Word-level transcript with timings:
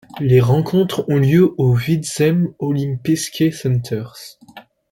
Les 0.19 0.39
rencontres 0.39 1.05
ont 1.09 1.19
lieu 1.19 1.53
au 1.59 1.75
Vidzemes 1.75 2.51
Olimpiskais 2.57 3.51
centrs. 3.51 4.15